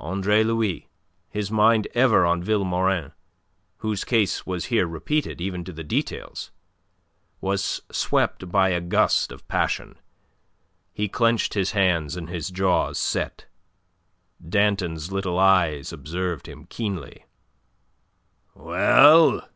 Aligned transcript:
Andre 0.00 0.42
Louis 0.42 0.88
his 1.30 1.48
mind 1.48 1.86
ever 1.94 2.26
on 2.26 2.42
Vilmorin, 2.42 3.12
whose 3.76 4.02
case 4.02 4.44
was 4.44 4.64
here 4.64 4.84
repeated, 4.84 5.40
even 5.40 5.62
to 5.62 5.72
the 5.72 5.84
details 5.84 6.50
was 7.40 7.82
swept 7.92 8.50
by 8.50 8.70
a 8.70 8.80
gust 8.80 9.30
of 9.30 9.46
passion. 9.46 9.96
He 10.92 11.08
clenched 11.08 11.54
his 11.54 11.70
hands, 11.70 12.16
and 12.16 12.28
his 12.28 12.50
jaws 12.50 12.98
set. 12.98 13.46
Danton's 14.44 15.12
little 15.12 15.38
eyes 15.38 15.92
observed 15.92 16.48
him 16.48 16.64
keenly. 16.64 17.24
"Well? 18.56 19.48